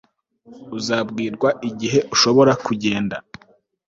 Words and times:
Uzabwirwa 0.77 1.49
igihe 1.69 1.99
ushobora 2.13 2.53
kugenda 2.65 3.15